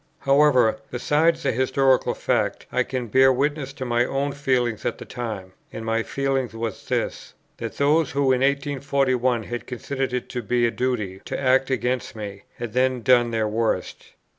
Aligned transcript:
However, 0.21 0.79
besides 0.89 1.43
the 1.43 1.51
historical 1.51 2.15
fact, 2.15 2.65
I 2.71 2.81
can 2.81 3.05
bear 3.05 3.31
witness 3.31 3.71
to 3.73 3.85
my 3.85 4.03
own 4.03 4.31
feeling 4.31 4.79
at 4.83 4.97
the 4.97 5.05
time, 5.05 5.53
and 5.71 5.85
my 5.85 6.01
feeling 6.01 6.49
was 6.55 6.87
this: 6.87 7.35
that 7.57 7.77
those 7.77 8.09
who 8.09 8.31
in 8.33 8.41
1841 8.41 9.43
had 9.43 9.67
considered 9.67 10.11
it 10.11 10.27
to 10.29 10.41
be 10.41 10.65
a 10.65 10.71
duty 10.71 11.21
to 11.25 11.39
act 11.39 11.69
against 11.69 12.15
me, 12.15 12.45
had 12.57 12.73
then 12.73 13.03
done 13.03 13.29
their 13.29 13.47
worst. 13.47 14.13